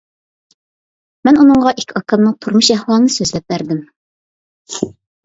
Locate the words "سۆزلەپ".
3.17-3.55